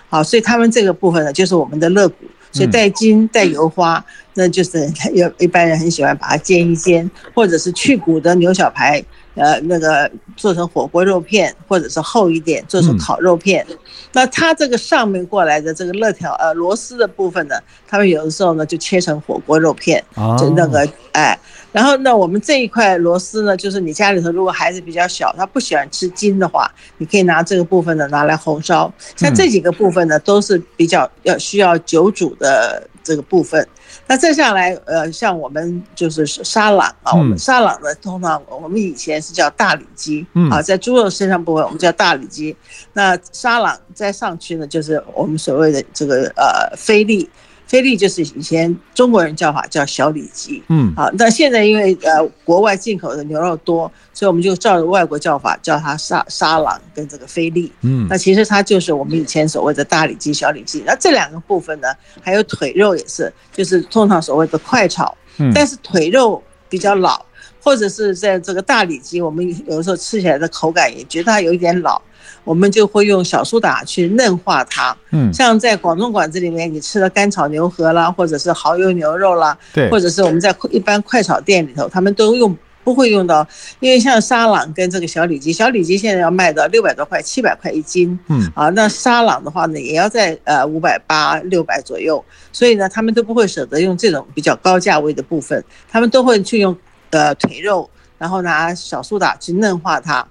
[0.09, 2.15] 好，所以他们这个部分呢，就是我们的肋骨。
[2.51, 9.03] 所以带筋带油花，那就是 有一般人很喜欢把它煎一煎，或者是去骨的牛小排，
[9.35, 13.65] 呃，那个做成火锅肉片，或者是厚一点做成烤肉片。
[14.13, 17.55] 那它这个上面过来的这个肋条呃螺丝的部分呢，
[17.87, 20.03] 他们有的时候呢就切成火锅肉片，
[20.37, 21.37] 就那个哎。
[21.71, 28.91] 然后呢，我们这一块螺丝呢，就是你家里头如果孩子比较小，他不喜欢吃筋的话，你可以拿这个部分呢拿来红烧。
[29.15, 33.67] 像这几个部分呢，都是比较要需要久煮的这个部分。
[34.07, 42.55] 那再下来，呃，像我们就是沙朗啊，我们沙朗呢，通常我们以前是叫大里脊啊，在猪肉身上部分我们叫大里脊。
[42.93, 47.29] 那沙朗再上去呢，就是我们所谓的这个呃菲力。
[47.69, 60.81] 菲力就是以前中国人叫法叫小里脊，嗯，好，那现在因为呃国外进口的牛肉多，所以我们就照着外国叫法叫它沙沙朗跟这个菲力，嗯，那其实它就是我们以前所谓的大里脊、小里脊。
[60.83, 61.87] 那这两个部分呢，
[62.23, 67.23] 还有腿肉也是，就是通常所谓的快炒，嗯，但是腿肉比较老，
[67.61, 72.01] 或者是在这个大里脊，我们有的时候吃起来的口感也觉得它有一点老。
[72.43, 83.45] 我们就会用小苏打去嫩化它，嗯，像在广东馆子里面，你吃的干炒牛河啦，或者是蚝油牛肉啦，对，或者是我们在一般快炒店里头，他们都用不会用到，
[83.79, 96.75] 因为像沙朗跟这个小里脊，小里脊现在要卖到六百多块、七百块一斤，嗯，啊，那沙朗的话呢，也要在呃五百八、六百左右，所以呢，他们都不会舍得用这种比较高价位的部分，他们都会去用
[97.11, 100.25] 呃腿肉，然后拿小苏打去嫩化它。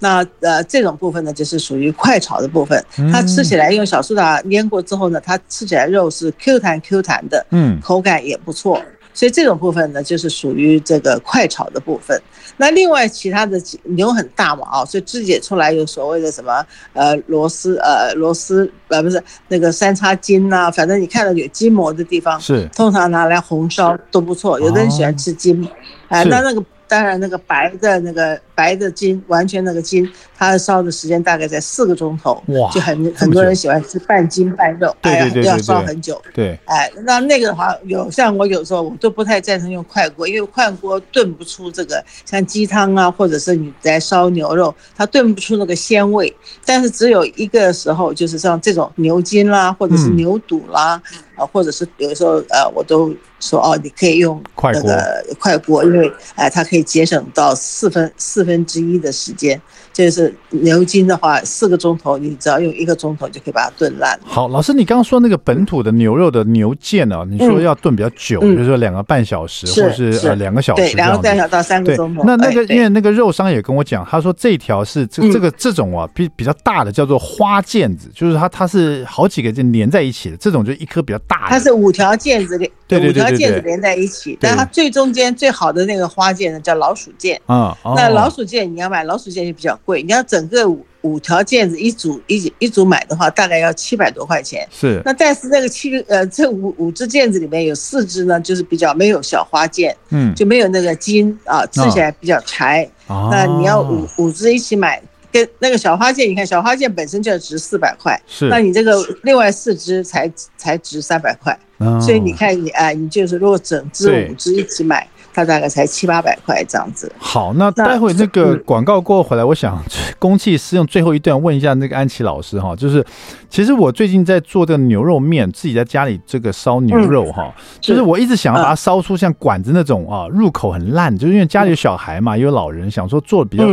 [0.00, 2.84] 那呃，这种部分呢，就是属于快炒的部分。
[3.10, 8.82] 它吃起来用小苏打腌过之后呢，它吃起来肉是 Q 弹 Q 弹的，嗯，口感也不错。
[9.14, 12.20] 所以这种部分呢，就是属于这个快炒的部分。
[12.58, 24.60] 那另外其他的牛很大嘛，啊，所以肢解出来有所谓的什么呃螺丝呃螺丝呃不是那个三叉筋呐，反正你看到有筋膜的地方是通常拿来红烧都不错。
[24.60, 25.66] 有的人喜欢吃筋，
[26.08, 26.62] 哎，那那个。
[26.86, 36.20] 当然，那个白的那个白的筋，完全那个筋，它烧的时间大概在四个钟头，哇，就很很多人喜欢吃半筋半肉，哎呀，都要烧很久。
[36.32, 46.34] 对，哎，那那个的话，有像我有时候我都不太赞成用快锅，因为快锅炖不出这个像鸡汤啊，或者是你在烧牛肉，它炖不出那个鲜味。
[46.64, 51.00] 但是只有一个时候，就是像这种牛筋啦，或者是牛肚啦。
[51.12, 59.60] 嗯啊，或者是有的时候，呃，我都说哦，你可以用那个快锅，因为哎，它可以节省到四分四分之一的时间。
[59.94, 64.18] 就是牛筋的话，四个钟头，你只要用一个钟头就可以把它炖烂。
[64.24, 67.24] 好，老师，你刚刚说那个本土的牛肉的牛腱呢？
[67.30, 72.24] 你说要炖比较久，比如说两个半小时，或者是呃两个小时，对，两个半小时到三个钟头。
[72.24, 81.50] 那那个因为那个肉商也跟我讲，他说这条是这这个这种啊比比较大的叫做花腱子，就是它它是好几个就连在一起的，这种就一颗比较大的。
[81.50, 87.38] 它是五条腱子连，对五条腱子连在一起，但它最中间最好的那个花腱呢叫老鼠腱。
[87.46, 94.66] 啊，那老鼠腱你要买老鼠腱就比较贵，你要整个五五条腱子一组一一组买的话，大概要七百多块钱。
[94.70, 102.88] 是，那但是那个七个呃这五五只腱子里面有四只呢，就是比较没有小花腱，嗯，就没有那个筋啊，刺起来比较柴。
[103.06, 105.02] 哦，那你要五五只一起买，
[105.34, 111.58] 跟那个小花剑，你看小花剑本身就要值四百块，是，那你这个另外四只才才值三百块。
[111.78, 115.04] 哦，所以你看你啊，你就是如果整只五只一起买。
[115.34, 117.12] 它大概才七八百块这样子。
[117.18, 119.76] 好，那待会那个广告过后回来，我想
[120.18, 123.04] 公器私用最后一段问一下那个安琪老师哈，就是
[123.50, 133.66] 其实我最近在做这个牛肉面，自己在家里这个烧牛肉哈，就是我一直想要把它烧出像馆子那种啊，入口很烂，就是因为家里有小孩嘛，也有老人，想说做的比较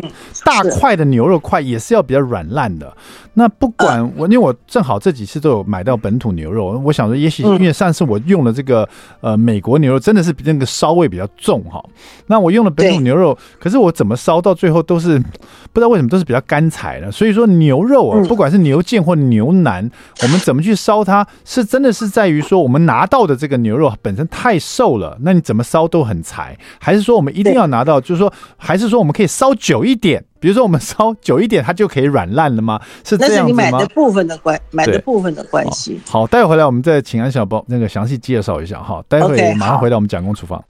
[0.43, 2.91] 大块的牛肉块也是要比较软烂的。
[3.33, 8.87] 那不管我，因为我正好这几次都有买到本土牛肉，我想说也许因为上次我用了这个
[9.21, 11.50] 呃美国牛肉，真的是比那个烧味比较重。
[11.63, 11.83] 哈，
[12.27, 17.11] 那我用了本土牛肉，可是我怎么烧到最后都是不知道为什么都是比较干柴的。
[17.11, 19.89] 所以说牛肉啊，不管是牛腱或牛腩，
[20.21, 32.79] 我们怎么去烧它，是真的是在于说我们拿到的这个牛肉本身太瘦了，那你怎么烧都很柴，还是说我们一定要拿到，就是说还是说我们可以烧久一点，比如说我们烧久一点，它就可以软烂了吗？
[33.03, 33.63] 是这样子吗？
[33.63, 35.99] 那是你买的部分的关，买的部分的关系。
[36.07, 39.03] 好，待会回来我们再请安小包那个详细介绍一下哈。
[39.07, 40.63] 待会马上回到我们蒋公厨房。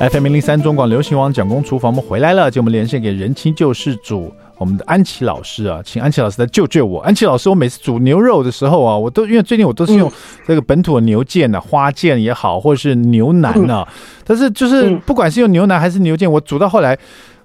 [0.00, 7.00] FM 零零三中广流行网蒋公厨房，我们回来了，就我们连线给人妻救世主，我们的安琪老师啊，请安琪老师来救救我。
[7.02, 10.10] 安琪老师，我每次煮牛肉的时候啊，我都因为最近我都是用
[10.46, 13.86] 这个本土的牛腱啊，花腱也好，或者是牛腩啊，
[14.24, 16.98] 但是就是不管是用牛腩还是牛腱，我煮到后来，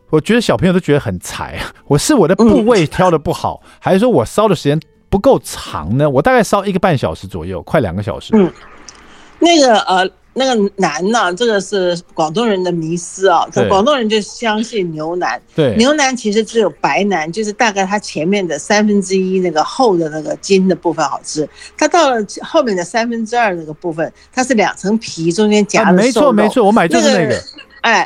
[0.09, 1.69] 我觉得小朋友都觉得很柴啊。
[1.88, 4.79] 我是我的部位挑的不好，还是说我烧的时间
[5.16, 6.09] 不够长呢？
[6.09, 8.34] 我大概烧一个半小时左右，快两个小时。
[8.36, 8.51] 嗯，
[9.39, 10.09] 那个呃。
[10.38, 11.34] 那个腩呢？
[11.34, 13.47] 这个是广东人的迷思啊。
[13.70, 15.41] 广东人就相信牛腩。
[15.55, 21.47] 对，牛腩其实只有白腩，就是大概它前面的三分之一那个厚的那个筋的部分好吃。
[21.78, 25.93] 它到了后面的三分之二那个部分，它是两层皮，中间夹的。
[25.93, 27.41] 没错没错，我买就是那个。
[27.80, 28.05] 哎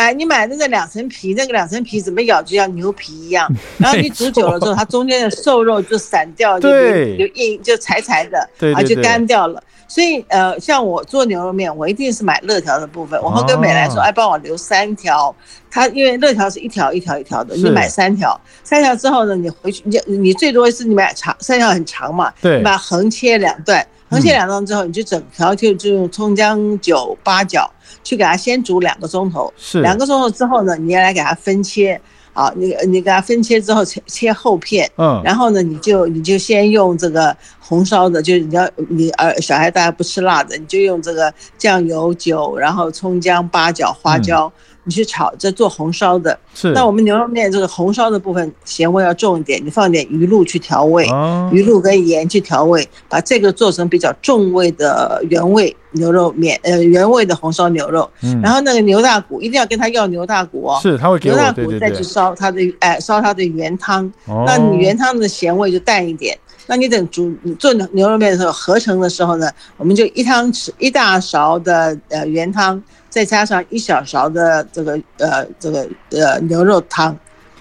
[0.00, 3.46] 哎，你买那个两层皮，那个两层皮怎么咬就像牛皮一样。
[3.76, 9.62] 然后你煮久了之后，它中间的瘦肉就散掉，就就硬就柴柴的，啊，就干掉了。
[9.86, 13.20] 所以，呃，像我做牛肉面，我一定是买肋条的部分。
[13.20, 15.34] 我会跟美来说，哎，帮我留三条。
[15.70, 27.70] 它因为肋条是一条一条一条的，你买三条，三条之后呢，你回去你你最多是你买长三条很长嘛，对，你把横切两段，横切两段之后，你就整条就就用葱姜酒八角
[28.02, 32.00] 去给它先煮两个钟头，是两个钟头之后呢，你要来给它分切。
[32.32, 44.46] 好，你你给它分切之后切切厚片，嗯，然后呢，你就你就先用这个红烧的，就是你要你儿小孩大家不吃辣的，你就用这个酱油酒，然后葱姜八角花椒。
[44.46, 46.38] 嗯你去炒，这做红烧的。
[46.54, 46.72] 是。
[46.72, 58.08] 那我们牛肉面这个红烧的部分咸味要重一点，你放点鱼露去调味，哦、鱼露跟盐去调味，把这个做成比较重味的原味牛肉面，呃，原味的红烧牛肉。
[58.22, 58.40] 嗯。
[58.40, 60.78] 然后那个牛大骨一定要跟他要牛大骨哦。
[60.82, 64.10] 是，他会给牛大骨再去烧它的，哎，烧它的原汤。
[64.26, 64.44] 哦。
[64.46, 66.38] 那你原汤的咸味就淡一点。
[66.66, 72.80] 那你等煮做牛肉面的时候，合成的时候呢，我们就一汤匙一大勺的呃原汤。
[73.10, 77.14] 再加上一小勺的这个呃这个呃牛肉汤，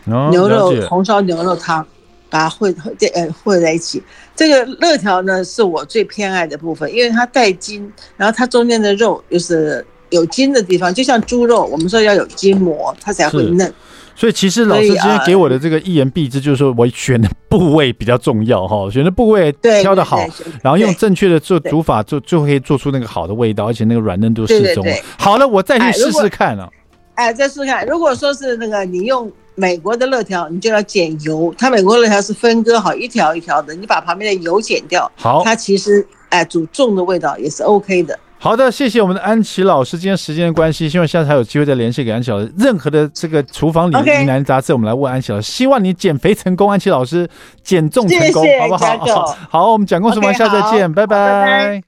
[0.06, 1.86] 牛肉红烧牛肉汤，
[2.30, 2.74] 把它混
[3.14, 4.02] 呃混在一起。
[4.36, 13.74] 这个肋条呢是我最偏爱的部分，因为它带筋，然后它中间的肉又是有筋的地方，就像猪肉，我们说要有筋膜，它才会嫩。
[14.20, 19.50] 所以其实老师今天给我的这个一言蔽之，就是说我选的部位比较重要哈，选的部位
[19.82, 20.20] 挑的好，
[20.62, 24.86] 然后用正确的做煮法，就就可以做出那个好的味道，而且那个软嫩度适中。
[25.18, 26.70] 好了，我再去试试看了。
[27.16, 27.88] 哎，再试试看。
[27.88, 31.56] 如果说是那个你用美国的肋条，你就要减油。
[31.58, 35.10] 它美国肋条是分割好一条一条的，你把旁边的油减掉。
[35.16, 38.20] 好，它其实哎煮重的味道也是 OK 的。
[38.42, 40.00] 好的，谢谢我们的安琪老师。
[40.00, 42.50] 今天时间的关系，希望下次还有机会再联系给安琪老师。
[42.58, 45.52] 任何的这个厨房里疑难杂症，我们来问安琪老师。
[45.52, 47.30] 希望你减肥成功，安琪老师
[47.62, 48.98] 减重成功，谢谢好不好？
[48.98, 51.78] 好，好，我们讲故事完，下次再见，拜拜。